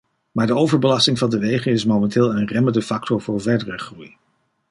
Maar 0.31 0.47
de 0.47 0.55
overbelasting 0.55 1.17
van 1.17 1.29
de 1.29 1.39
wegen 1.39 1.71
is 1.71 1.85
momenteel 1.85 2.35
een 2.35 2.47
remmende 2.47 2.81
factor 2.81 3.21
voor 3.21 3.41
verdere 3.41 3.77
groei. 3.79 4.17